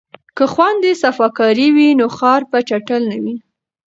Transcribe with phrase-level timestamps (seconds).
[0.37, 3.35] که خویندې صفاکارې وي نو ښار به چټل نه وي.